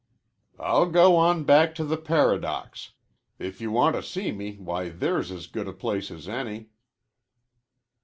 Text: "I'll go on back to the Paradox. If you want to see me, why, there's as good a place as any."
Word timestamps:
"I'll 0.57 0.87
go 0.89 1.15
on 1.15 1.43
back 1.43 1.75
to 1.75 1.83
the 1.83 1.95
Paradox. 1.95 2.93
If 3.37 3.61
you 3.61 3.69
want 3.69 3.95
to 3.95 4.01
see 4.01 4.31
me, 4.31 4.55
why, 4.55 4.89
there's 4.89 5.29
as 5.31 5.45
good 5.45 5.67
a 5.67 5.73
place 5.73 6.09
as 6.09 6.27
any." 6.27 6.71